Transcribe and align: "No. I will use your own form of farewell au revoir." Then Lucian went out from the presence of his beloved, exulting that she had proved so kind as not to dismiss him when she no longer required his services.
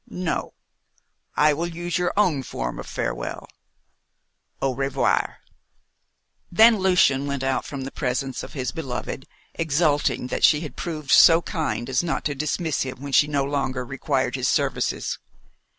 "No. 0.09 0.55
I 1.35 1.53
will 1.53 1.67
use 1.67 1.99
your 1.99 2.11
own 2.17 2.41
form 2.41 2.79
of 2.79 2.87
farewell 2.87 3.47
au 4.59 4.73
revoir." 4.73 5.41
Then 6.51 6.79
Lucian 6.79 7.27
went 7.27 7.43
out 7.43 7.65
from 7.65 7.81
the 7.81 7.91
presence 7.91 8.41
of 8.41 8.53
his 8.53 8.71
beloved, 8.71 9.27
exulting 9.53 10.25
that 10.25 10.43
she 10.43 10.61
had 10.61 10.75
proved 10.75 11.11
so 11.11 11.43
kind 11.43 11.87
as 11.87 12.01
not 12.01 12.25
to 12.25 12.33
dismiss 12.33 12.81
him 12.81 12.99
when 12.99 13.13
she 13.13 13.27
no 13.27 13.43
longer 13.43 13.85
required 13.85 14.33
his 14.33 14.49
services. 14.49 15.19